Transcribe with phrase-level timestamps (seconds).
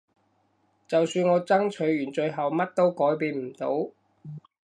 [0.87, 3.91] 就算我爭取完最後乜都改變唔到